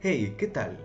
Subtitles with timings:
[0.00, 0.78] Hey, ¿qué tal?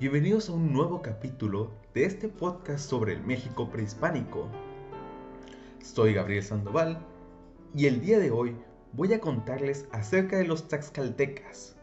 [0.00, 4.48] Bienvenidos a un nuevo capítulo de este podcast sobre el México prehispánico.
[5.82, 6.98] Soy Gabriel Sandoval
[7.74, 8.56] y el día de hoy
[8.92, 11.76] voy a contarles acerca de los Taxcaltecas,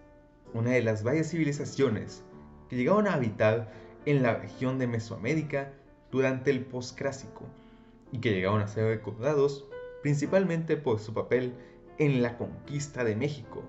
[0.53, 2.23] una de las varias civilizaciones
[2.69, 3.71] que llegaron a habitar
[4.05, 5.71] en la región de Mesoamérica
[6.11, 7.45] durante el Postclásico
[8.11, 9.65] y que llegaron a ser recordados
[10.01, 11.53] principalmente por su papel
[11.97, 13.63] en la conquista de México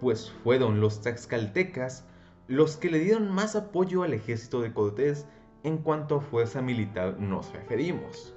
[0.00, 2.04] pues fueron los taxcaltecas
[2.48, 5.26] los que le dieron más apoyo al ejército de Cortés
[5.64, 8.34] en cuanto a fuerza militar nos referimos.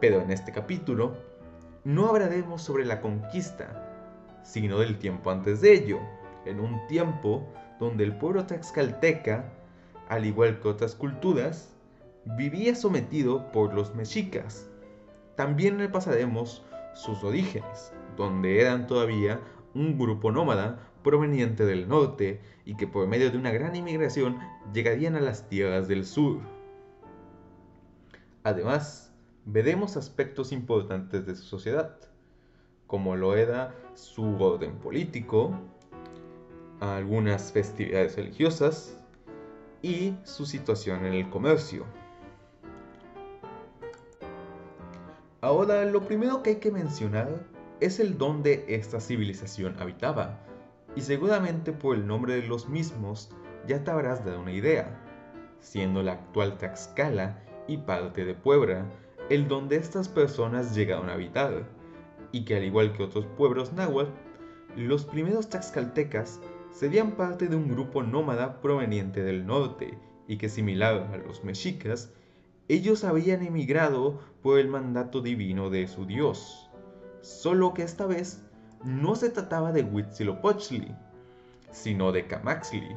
[0.00, 1.14] Pero en este capítulo
[1.84, 5.98] no hablaremos sobre la conquista, sino del tiempo antes de ello,
[6.46, 7.46] en un tiempo
[7.78, 9.52] donde el pueblo taxcalteca,
[10.08, 11.76] al igual que otras culturas,
[12.36, 14.68] vivía sometido por los mexicas.
[15.36, 16.64] También repasaremos
[16.94, 19.40] sus orígenes, donde eran todavía
[19.74, 24.38] un grupo nómada proveniente del norte y que por medio de una gran inmigración
[24.74, 26.40] llegarían a las tierras del sur.
[28.42, 29.12] Además,
[29.44, 31.96] veremos aspectos importantes de su sociedad,
[32.86, 35.54] como lo era su orden político,
[36.80, 38.98] algunas festividades religiosas
[39.82, 41.84] y su situación en el comercio.
[45.48, 47.42] Ahora, lo primero que hay que mencionar
[47.80, 50.40] es el donde esta civilización habitaba,
[50.94, 53.30] y seguramente por el nombre de los mismos
[53.66, 55.02] ya te habrás dado una idea,
[55.60, 58.84] siendo la actual Taxcala y parte de Puebla
[59.30, 61.66] el donde estas personas llegaron a habitar,
[62.30, 64.12] y que al igual que otros pueblos náhuatl,
[64.76, 66.40] los primeros taxcaltecas
[66.72, 72.12] serían parte de un grupo nómada proveniente del norte y que similar a los mexicas,
[72.68, 76.68] ellos habían emigrado por el mandato divino de su dios
[77.22, 78.42] solo que esta vez
[78.84, 80.94] no se trataba de Huitzilopochtli,
[81.70, 82.96] sino de Camaxli,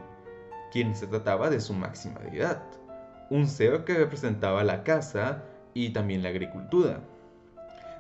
[0.72, 2.62] quien se trataba de su máxima deidad,
[3.29, 5.44] un ser que representaba la casa
[5.74, 7.01] y también la agricultura,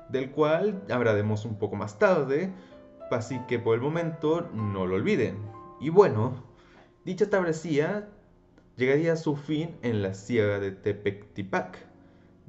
[0.09, 2.53] del cual hablaremos un poco más tarde,
[3.09, 5.37] así que por el momento no lo olviden.
[5.79, 6.43] Y bueno,
[7.03, 8.07] dicha travesía
[8.77, 11.77] llegaría a su fin en la sierra de Tepectipac,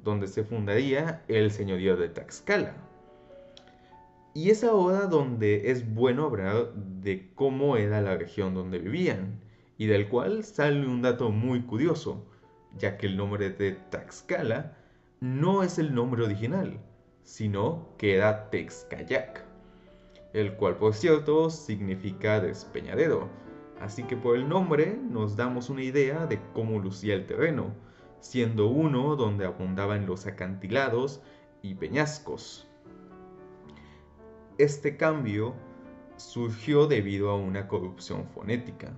[0.03, 2.75] donde se fundaría el señorío de Taxcala.
[4.33, 9.39] Y es ahora donde es bueno hablar de cómo era la región donde vivían,
[9.77, 12.25] y del cual sale un dato muy curioso,
[12.77, 14.77] ya que el nombre de Taxcala
[15.19, 16.79] no es el nombre original,
[17.23, 19.43] sino que era Texcayac,
[20.33, 23.29] el cual por cierto significa despeñadero,
[23.83, 27.73] así que por el nombre nos damos una idea de cómo lucía el terreno,
[28.21, 31.21] siendo uno donde abundaban los acantilados
[31.61, 32.65] y peñascos.
[34.57, 35.53] Este cambio
[36.15, 38.93] surgió debido a una corrupción fonética,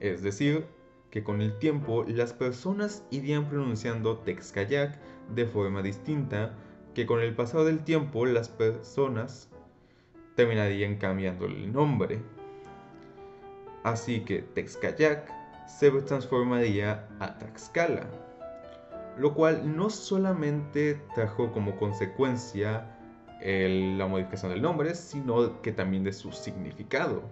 [0.00, 0.66] es decir,
[1.10, 4.98] que con el tiempo las personas irían pronunciando Texcayac
[5.34, 6.54] de forma distinta,
[6.94, 9.50] que con el pasado del tiempo las personas
[10.34, 12.22] terminarían cambiando el nombre.
[13.88, 15.32] Así que Texcayac
[15.66, 18.06] se transformaría a Taxcala,
[19.16, 22.94] lo cual no solamente trajo como consecuencia
[23.40, 27.22] la modificación del nombre, sino que también de su significado,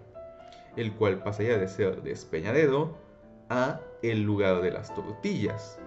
[0.77, 2.97] el cual pasaría de ser despeñadero
[3.51, 5.79] a el lugar de las tortillas.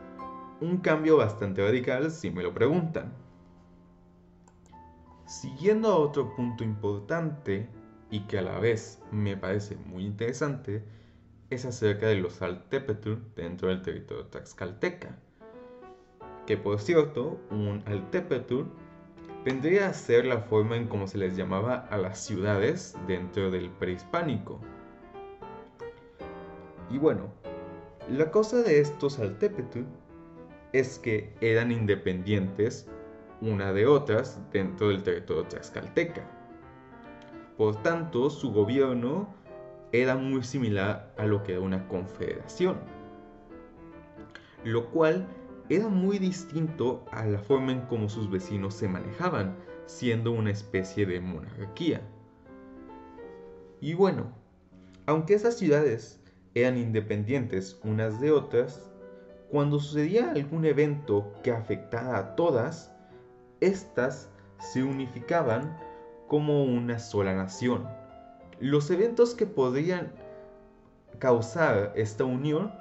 [0.62, 3.12] Un cambio bastante radical si me lo preguntan.
[5.26, 7.68] Siguiendo a otro punto importante
[8.12, 10.84] y que a la vez me parece muy interesante,
[11.50, 15.18] es acerca de los Altepetl dentro del territorio taxcalteca.
[16.46, 18.64] Que por cierto, un Altepetl
[19.46, 23.70] vendría a ser la forma en cómo se les llamaba a las ciudades dentro del
[23.70, 24.60] prehispánico.
[26.90, 27.32] Y bueno,
[28.10, 29.82] la cosa de estos Altepetl
[30.74, 32.88] es que eran independientes
[33.42, 36.39] una de otras dentro del territorio tlaxcalteca.
[37.60, 39.28] Por tanto, su gobierno
[39.92, 42.78] era muy similar a lo que era una confederación,
[44.64, 45.28] lo cual
[45.68, 49.58] era muy distinto a la forma en cómo sus vecinos se manejaban,
[49.88, 52.00] siendo una especie de monarquía.
[53.82, 54.32] Y bueno,
[55.06, 56.24] aunque esas ciudades
[56.54, 58.90] eran independientes unas de otras,
[59.52, 62.96] cuando sucedía algún evento que afectara a todas,
[63.60, 64.30] éstas
[64.60, 65.89] se unificaban
[66.30, 67.90] como una sola nación.
[68.62, 70.14] Los eventos que podrían
[71.18, 72.72] causar esta unión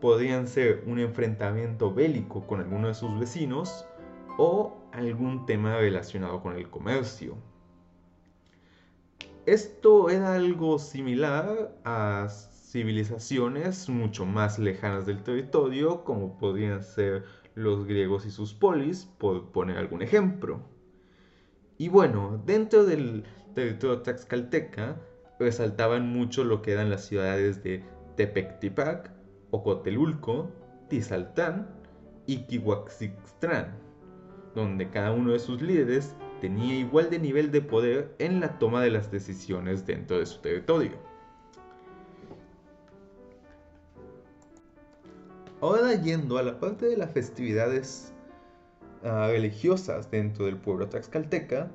[0.00, 3.86] podrían ser un enfrentamiento bélico con alguno de sus vecinos
[4.38, 7.36] o algún tema relacionado con el comercio.
[9.46, 17.24] Esto era algo similar a civilizaciones mucho más lejanas del territorio, como podrían ser
[17.54, 20.73] los griegos y sus polis, por poner algún ejemplo.
[21.76, 23.24] Y bueno, dentro del
[23.54, 24.96] territorio taxcalteca
[25.40, 27.82] resaltaban mucho lo que eran las ciudades de
[28.16, 29.10] Tepectipac,
[29.50, 30.50] Ocotelulco,
[30.88, 31.68] Tizaltán
[32.26, 33.76] y Kihuaxixtrán,
[34.54, 38.82] donde cada uno de sus líderes tenía igual de nivel de poder en la toma
[38.82, 40.92] de las decisiones dentro de su territorio.
[45.60, 48.13] Ahora yendo a la parte de las festividades
[49.04, 51.70] ah, religiosas dentro del pueblo taxcalteca,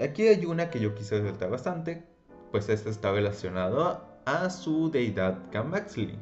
[0.00, 2.04] aquí hay una que yo quise resaltar bastante,
[2.50, 6.16] pues esta está relacionada a su deidad Camaxli,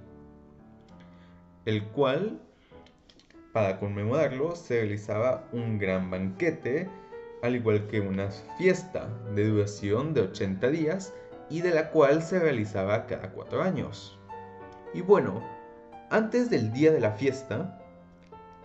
[1.67, 2.41] el cual,
[3.53, 6.89] para conmemorarlo, se realizaba un gran banquete
[7.43, 11.15] al igual que una fiesta de duración de 80 días
[11.49, 14.19] y de la cual se realizaba cada cuatro años.
[14.95, 15.43] Y bueno,
[16.11, 17.80] antes del día de la fiesta,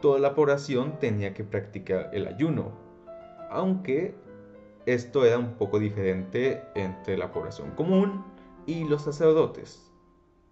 [0.02, 2.72] toda la población tenía que practicar el ayuno,
[3.50, 4.16] aunque
[4.86, 8.24] esto era un poco diferente entre la población común
[8.66, 9.92] y los sacerdotes,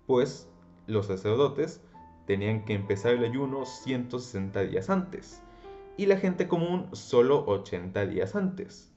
[0.08, 0.50] pues
[0.88, 1.82] los sacerdotes
[2.26, 5.42] tenían que empezar el ayuno 160 días antes
[5.98, 8.92] y la gente común solo 80 días antes.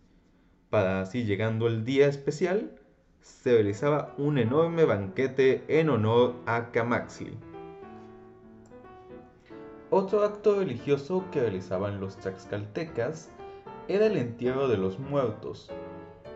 [0.70, 2.72] Para así llegando el día especial,
[3.20, 7.37] se realizaba un enorme banquete en honor a Camaxli.
[9.90, 13.30] Otro acto religioso que realizaban los taxcaltecas
[13.86, 15.70] era el entierro de los muertos,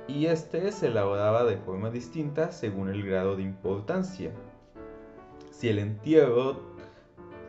[0.07, 4.31] y este se elaboraba de forma distinta según el grado de importancia.
[5.51, 6.61] Si el entierro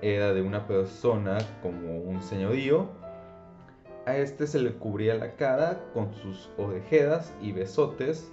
[0.02, 2.90] era de una persona como un señorío,
[4.08, 8.32] a este se le cubría la cara con sus orejeras y besotes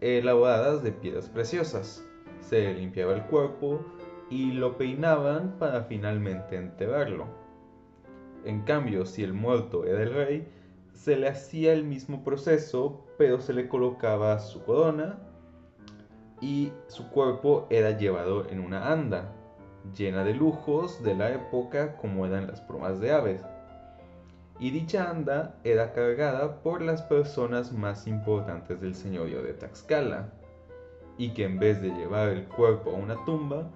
[0.00, 2.02] elaboradas de piedras preciosas.
[2.40, 3.84] Se limpiaba el cuerpo
[4.30, 7.26] y lo peinaban para finalmente enterrarlo.
[8.44, 10.48] En cambio, si el muerto era el rey,
[10.94, 15.18] se le hacía el mismo proceso, pero se le colocaba su corona
[16.40, 19.32] y su cuerpo era llevado en una anda,
[19.94, 23.44] llena de lujos de la época como eran las plumas de aves
[24.60, 30.28] y dicha anda era cargada por las personas más importantes del señorío de Taxcala,
[31.16, 33.70] y que en vez de llevar el cuerpo a una tumba,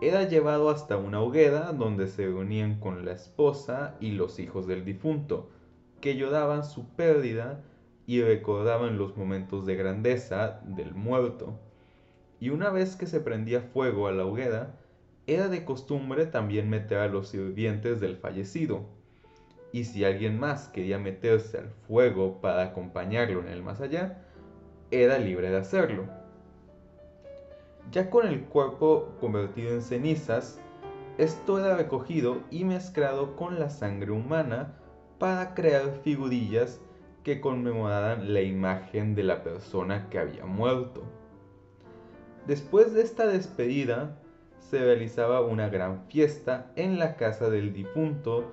[0.00, 4.84] era llevado hasta una hoguera donde se reunían con la esposa y los hijos del
[4.84, 5.48] difunto,
[6.00, 7.64] que lloraban su pérdida
[8.06, 11.58] y recordaban los momentos de grandeza del muerto.
[12.40, 14.78] Y una vez que se prendía fuego a la hoguera,
[15.26, 18.84] era de costumbre también meter a los sirvientes del fallecido,
[19.72, 24.22] y si alguien más quería meterse al fuego para acompañarlo en el más allá,
[24.90, 26.04] era libre de hacerlo.
[27.92, 30.60] Ya con el cuerpo convertido en cenizas,
[31.18, 34.74] esto era recogido y mezclado con la sangre humana
[35.18, 36.80] para crear figurillas
[37.22, 41.02] que conmemoraran la imagen de la persona que había muerto.
[42.46, 44.18] Después de esta despedida,
[44.58, 48.52] se realizaba una gran fiesta en la casa del difunto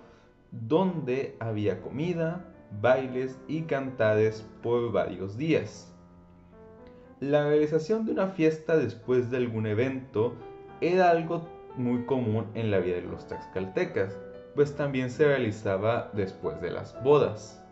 [0.52, 2.46] donde había comida,
[2.82, 5.93] bailes y cantares por varios días.
[7.24, 10.34] La realización de una fiesta después de algún evento
[10.82, 14.18] era algo muy común en la vida de los taxcaltecas,
[14.56, 17.64] pues también se realizaba después de las bodas.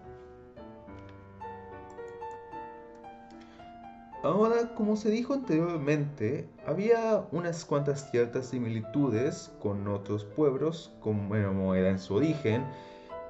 [4.24, 11.90] Ahora, como se dijo anteriormente, había unas cuantas ciertas similitudes con otros pueblos, como era
[11.90, 12.64] en su origen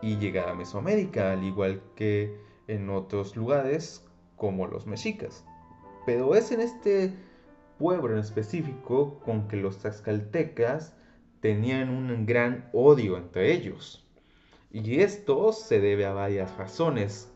[0.04, 5.46] y llegada a Mesoamérica, al igual que en otros lugares como los mexicas.
[6.06, 7.14] Pero es en este
[7.78, 10.96] pueblo en específico con que los taxcaltecas
[11.42, 14.06] tenían un gran odio entre ellos.
[14.72, 17.32] Y esto se debe a varias razones,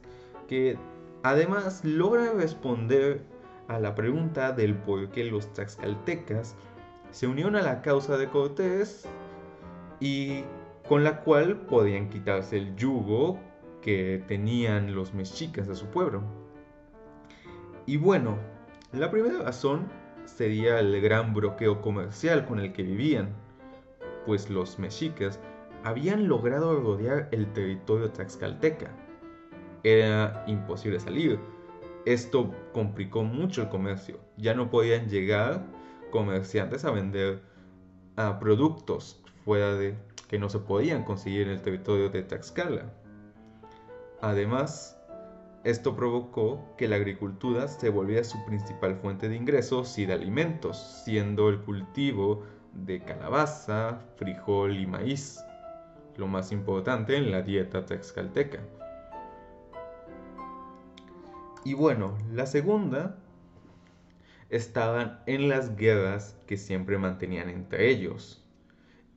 [0.47, 0.77] que
[1.23, 3.23] además logran responder
[3.67, 6.55] a la pregunta del por qué los taxcaltecas
[7.11, 9.07] se unieron a la causa de Cortés
[9.99, 10.43] y
[10.87, 13.39] con la cual podían quitarse el yugo
[13.81, 16.21] que tenían los mexicas de su pueblo.
[17.85, 18.37] Y bueno,
[18.91, 19.89] la primera razón
[20.25, 23.35] sería el gran bloqueo comercial con el que vivían,
[24.25, 25.39] pues los mexicas
[25.83, 28.91] habían logrado rodear el territorio taxcalteca.
[29.83, 31.39] Era imposible salir,
[32.05, 34.19] esto complicó mucho el comercio.
[34.37, 35.63] Ya no podían llegar
[36.11, 37.41] comerciantes a vender
[38.39, 39.95] productos fuera de
[40.27, 42.91] que no se podían conseguir en el territorio de Tlaxcala.
[44.21, 44.97] Además,
[45.65, 51.01] esto provocó que la agricultura se volviera su principal fuente de ingresos y de alimentos,
[51.03, 52.43] siendo el cultivo
[52.73, 55.39] de calabaza, frijol y maíz,
[56.17, 58.59] lo más importante en la dieta texcalteca.
[61.63, 63.17] Y bueno, la segunda
[64.51, 68.45] estaban en las guerras que siempre mantenían entre ellos.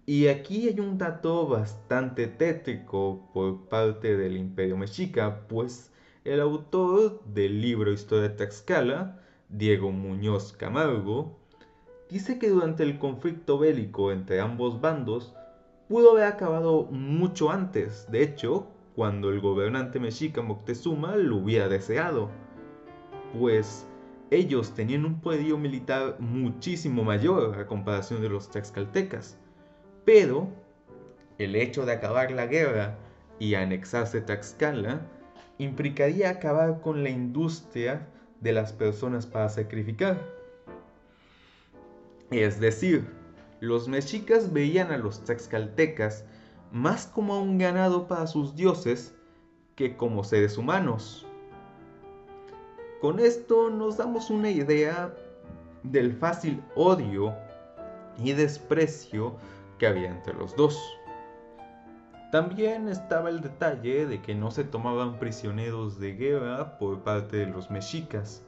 [0.07, 5.93] Y aquí hay un dato bastante tétrico por parte del Imperio Mexica, pues
[6.32, 9.18] el autor del libro Historia de Tlaxcala,
[9.49, 11.38] Diego Muñoz Camargo,
[12.11, 15.35] dice que durante el conflicto bélico entre ambos bandos
[15.88, 22.28] pudo haber acabado mucho antes, de hecho, cuando el gobernante mexica Moctezuma lo hubiera deseado,
[23.38, 23.87] pues
[24.30, 29.38] ellos tenían un poderío militar muchísimo mayor a comparación de los tlaxcaltecas,
[30.04, 30.49] pero
[31.38, 32.99] el hecho de acabar la guerra
[33.38, 35.00] y anexarse Tlaxcala
[35.59, 38.07] implicaría acabar con la industria
[38.41, 40.21] de las personas para sacrificar.
[42.31, 43.09] Es decir,
[43.61, 46.25] los mexicas veían a los tlaxcaltecas
[46.71, 49.15] más como a un ganado para sus dioses
[49.75, 51.27] que como seres humanos.
[53.00, 55.15] Con esto nos damos una idea
[55.83, 57.35] del fácil odio
[58.19, 59.37] y desprecio
[59.79, 60.98] que había entre los dos.
[62.30, 67.47] También estaba el detalle de que no se tomaban prisioneros de guerra por parte de
[67.47, 68.44] los mexicas,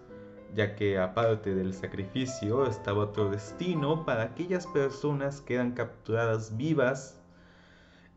[0.55, 7.23] ya que aparte del sacrificio estaba otro destino para aquellas personas que eran capturadas vivas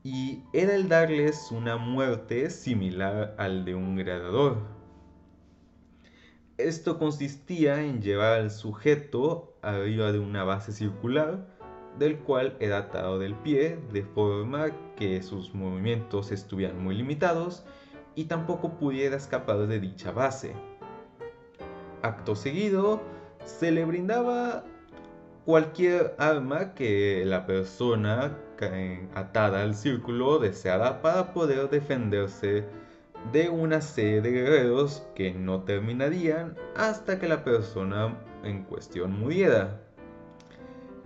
[0.03, 4.57] y era el darles una muerte similar al de un gladiador.
[6.57, 11.47] Esto consistía en llevar al sujeto arriba de una base circular
[11.99, 17.63] del cual era atado del pie de forma que sus movimientos estuvieran muy limitados
[18.15, 20.53] y tampoco pudiera escapar de dicha base.
[22.01, 23.01] Acto seguido,
[23.45, 24.63] se le brindaba
[25.45, 28.37] cualquier arma que la persona
[29.15, 32.65] atada al círculo deseara para poder defenderse
[33.31, 39.79] de una serie de guerreros que no terminarían hasta que la persona en cuestión muriera.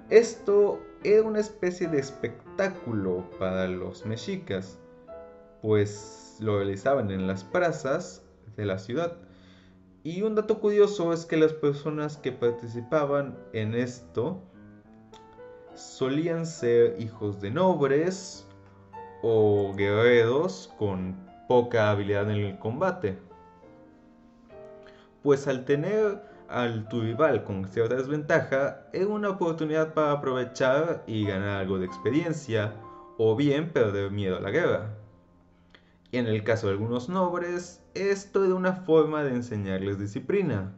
[0.10, 4.80] Esto era una especie de espectáculo para los mexicas,
[5.62, 8.24] pues lo realizaban en las plazas
[8.56, 9.18] de la ciudad.
[10.04, 14.42] Y un dato curioso es que las personas que participaban en esto
[15.74, 18.48] solían ser hijos de nobles
[19.22, 21.18] o guerreros con
[21.50, 23.18] poca habilidad en el combate.
[25.22, 27.02] Pues al tener al tu
[27.46, 32.74] con cierta desventaja es una oportunidad para aprovechar y ganar algo de experiencia,
[33.18, 34.96] o bien perder miedo a la guerra.
[36.12, 40.74] Y en el caso de algunos nobles, esto era una forma de enseñarles disciplina.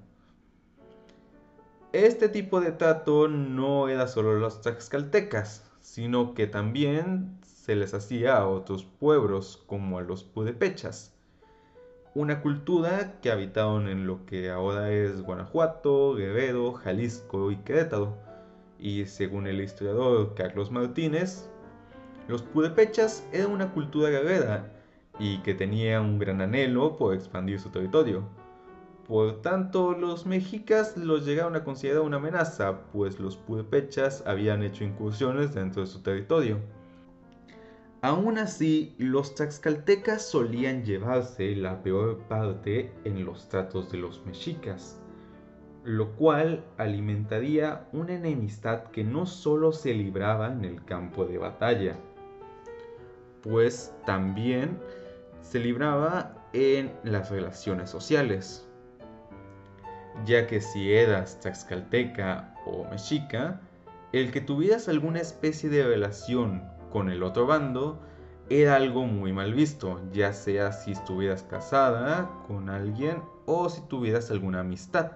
[1.92, 8.38] Este tipo de trato no era solo los tlaxcaltecas, sino que también se les hacía
[8.38, 11.19] a otros pueblos como a los pudepechas
[12.16, 18.18] una cultura que habitaron en lo que ahora es Guanajuato, Guerrero, Jalisco y Querétaro.
[18.80, 21.50] Y según el historiador Carlos Martínez,
[22.28, 24.72] los purépechas eran una cultura guerrera
[25.20, 28.24] y que tenía un gran anhelo por expandir su territorio.
[29.08, 34.84] Por tanto, los mexicas los llegaron a considerar una amenaza, pues los purépechas habían hecho
[34.84, 36.60] incursiones dentro de su territorio.
[38.02, 45.02] Aún así, los tlaxcaltecas solían llevarse la peor parte en los tratos de los mexicas,
[45.84, 51.98] lo cual alimentaría una enemistad que no solo se libraba en el campo de batalla,
[53.42, 54.80] pues también
[55.42, 58.66] se libraba en las relaciones sociales,
[60.26, 63.60] ya que si eras tlaxcalteca o mexica,
[64.14, 68.00] el que tuvieras alguna especie de relación con el otro bando
[68.50, 74.32] era algo muy mal visto, ya sea si estuvieras casada con alguien o si tuvieras
[74.32, 75.12] alguna amistad.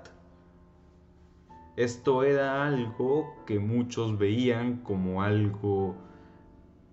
[1.75, 5.95] Esto era algo que muchos veían como algo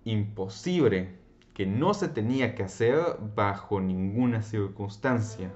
[0.03, 1.19] imposible,
[1.53, 2.99] que no se tenía que hacer
[3.35, 5.51] bajo ninguna circunstancia.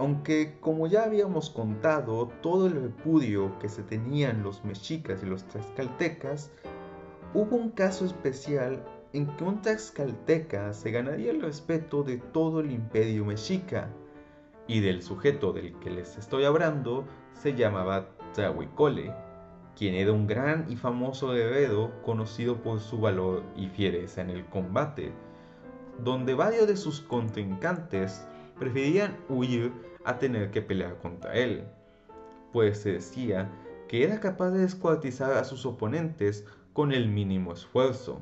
[0.00, 5.44] Aunque, como ya habíamos contado, todo el repudio que se tenían los mexicas y los
[5.44, 6.50] tlaxcaltecas,
[7.34, 12.70] hubo un caso especial en que un tlaxcalteca se ganaría el respeto de todo el
[12.70, 13.90] imperio mexica,
[14.66, 17.04] y del sujeto del que les estoy hablando
[17.34, 19.12] se llamaba Tlahuicole,
[19.76, 24.46] quien era un gran y famoso guerrero conocido por su valor y fiereza en el
[24.46, 25.12] combate,
[26.02, 28.26] donde varios de sus contrincantes
[28.60, 29.72] preferían huir
[30.04, 31.64] a tener que pelear contra él,
[32.52, 33.50] pues se decía
[33.88, 38.20] que era capaz de descuartizar a sus oponentes con el mínimo esfuerzo.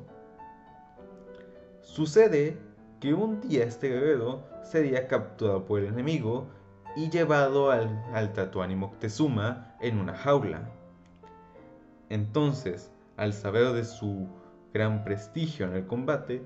[1.81, 2.57] Sucede
[3.01, 6.47] que un día este guerrero sería capturado por el enemigo
[6.95, 10.69] y llevado al, al Tatuani Moctezuma en una jaula.
[12.09, 14.27] Entonces, al saber de su
[14.73, 16.45] gran prestigio en el combate,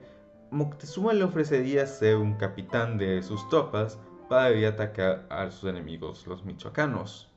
[0.53, 3.97] Moctezuma le ofrecería ser un capitán de sus tropas
[4.29, 7.27] para atacar a sus enemigos, los michoacanos.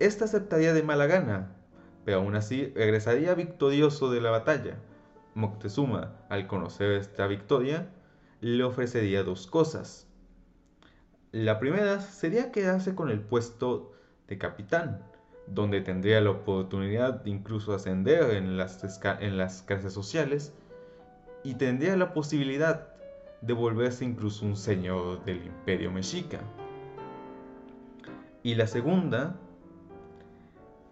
[0.00, 1.54] Este aceptaría de mala gana,
[2.04, 4.78] pero aún así regresaría victorioso de la batalla.
[5.36, 7.88] Moctezuma, al conocer esta victoria,
[8.40, 10.08] le ofrecería dos cosas.
[11.30, 13.92] La primera sería quedarse con el puesto
[14.26, 15.04] de capitán,
[15.46, 20.52] donde tendría la oportunidad de incluso ascender en las clases sociales
[21.46, 22.88] y tendría la posibilidad
[23.40, 26.40] de volverse incluso un señor del imperio mexica.
[28.42, 29.36] Y la segunda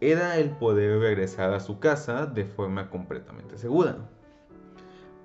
[0.01, 4.09] era el poder regresar a su casa de forma completamente segura.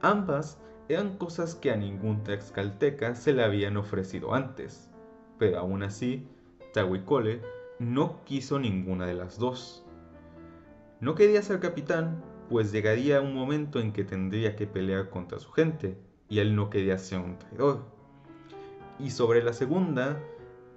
[0.01, 0.57] Ambas
[0.87, 4.89] eran cosas que a ningún tlaxcalteca se le habían ofrecido antes,
[5.37, 6.27] pero aún así,
[6.73, 7.43] Tahuicole
[7.77, 9.85] no quiso ninguna de las dos.
[11.01, 15.51] No quería ser capitán, pues llegaría un momento en que tendría que pelear contra su
[15.51, 17.85] gente, y él no quería ser un traidor.
[18.99, 20.19] Y sobre la segunda,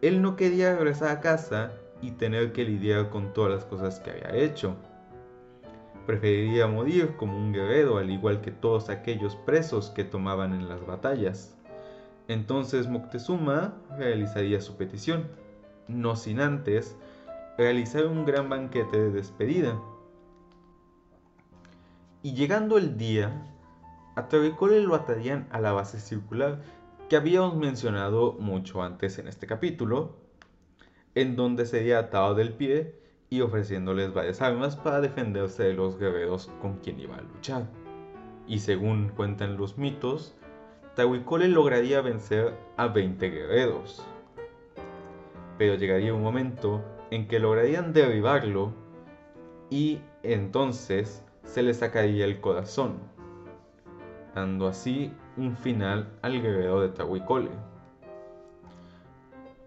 [0.00, 4.10] él no quería regresar a casa y tener que lidiar con todas las cosas que
[4.10, 4.76] había hecho.
[6.06, 10.84] Preferiría morir como un guerrero al igual que todos aquellos presos que tomaban en las
[10.84, 11.56] batallas.
[12.28, 15.26] Entonces Moctezuma realizaría su petición
[15.88, 16.96] no sin antes
[17.58, 19.80] realizar un gran banquete de despedida.
[22.22, 23.46] Y llegando el día,
[24.14, 26.62] a Terricole lo atarían a la base circular
[27.08, 30.16] que habíamos mencionado mucho antes en este capítulo,
[31.14, 32.94] en donde sería atado del pie
[33.28, 37.66] y ofreciéndoles varias armas para defenderse de los guerreros con quien iba a luchar.
[38.46, 40.34] Y según cuentan los mitos,
[40.94, 44.06] Tahuicole lograría vencer a 20 guerreros
[45.62, 48.72] pero llegaría un momento en que lograrían derribarlo
[49.70, 52.94] y entonces se le sacaría el corazón,
[54.34, 57.50] dando así un final al guerrero de Tahuicole.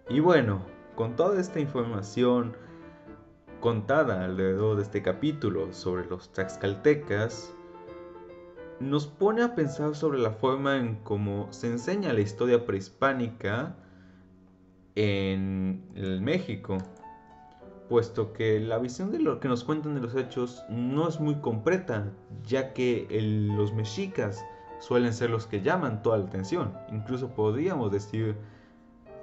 [0.10, 2.58] Y bueno, con toda esta información
[3.60, 7.54] contada alrededor de este capítulo sobre los taxcaltecas,
[8.80, 13.76] nos pone a pensar sobre la forma en cómo se enseña la historia prehispánica
[14.96, 16.80] en el México,
[17.90, 21.36] puesto que la visión de lo que nos cuentan de los hechos no es muy
[21.36, 22.12] completa,
[22.44, 23.08] ya que
[23.56, 24.44] los mexicas
[24.80, 26.74] suelen ser los que llaman toda la atención.
[26.92, 28.36] Incluso podríamos decir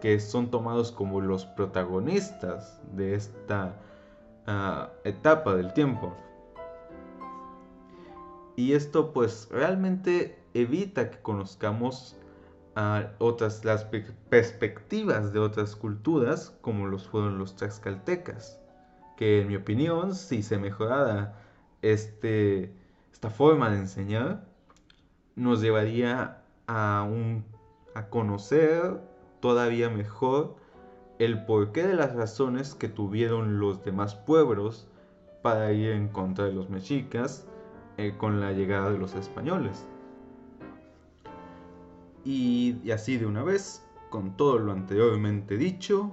[0.01, 3.77] que son tomados como los protagonistas de esta
[4.47, 6.13] ah, etapa del tiempo.
[8.57, 12.17] Y esto pues realmente evita que conozcamos
[12.75, 13.85] a otras las
[14.31, 18.59] perspectivas de otras culturas como los fueron los tlaxcaltecas
[19.17, 21.39] que en mi opinión si se mejorara
[21.83, 22.73] este,
[23.13, 24.47] esta forma de enseñar
[25.37, 27.45] nos llevaría a, un,
[27.95, 29.01] a conocer
[29.41, 30.57] todavía mejor
[31.19, 34.89] el porqué de las razones que tuvieron los demás pueblos
[35.43, 37.47] para ir en contra de los mexicas
[37.99, 39.87] eh, con la llegada de los españoles.
[42.25, 46.13] Y, así de una vez, con todo lo anteriormente dicho,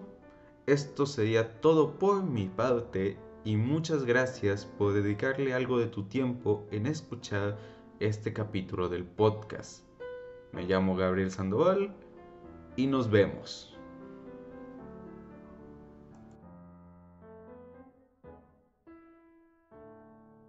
[0.65, 6.67] esto sería todo por mi parte y muchas gracias por dedicarle algo de tu tiempo
[6.71, 7.57] en escuchar
[7.99, 9.83] este capítulo del podcast.
[10.51, 11.93] Me llamo Gabriel Sandoval
[12.75, 13.78] y nos vemos.